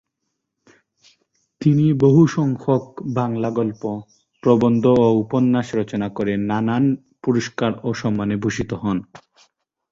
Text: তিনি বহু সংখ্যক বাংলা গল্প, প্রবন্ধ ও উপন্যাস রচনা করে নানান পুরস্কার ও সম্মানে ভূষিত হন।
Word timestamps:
তিনি 1.61 1.85
বহু 1.93 2.21
সংখ্যক 2.27 2.83
বাংলা 3.13 3.49
গল্প, 3.49 3.81
প্রবন্ধ 4.43 4.83
ও 4.99 5.07
উপন্যাস 5.15 5.67
রচনা 5.75 6.07
করে 6.09 6.33
নানান 6.49 6.83
পুরস্কার 7.23 7.71
ও 7.83 7.89
সম্মানে 7.93 8.35
ভূষিত 8.35 8.71
হন। 8.73 8.97